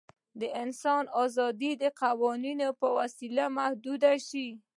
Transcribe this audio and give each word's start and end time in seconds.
د 0.39 0.41
انسان 0.63 1.03
آزادي 1.23 1.71
د 1.81 1.83
قوانینو 2.01 2.67
په 2.79 2.87
وسیله 2.97 3.43
محدوده 3.57 4.13
شوې. 4.27 4.49